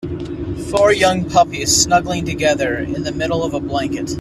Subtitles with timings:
[0.71, 4.09] four young puppies snuggling together in the middle of a blanket.